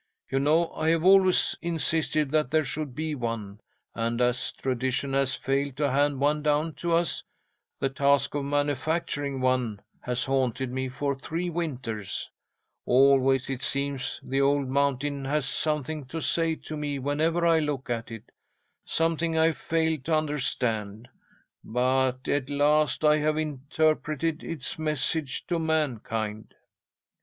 [0.31, 3.61] You know I have always insisted that there should be one,
[3.93, 7.21] and as tradition has failed to hand one down to us,
[7.79, 12.31] the task of manufacturing one has haunted me for three winters.
[12.87, 17.87] Always, it seems, the old mountain has something to say to me whenever I look
[17.91, 18.23] at it,
[18.83, 21.09] something I failed to understand.
[21.63, 26.55] But at last I have interpreted its message to mankind."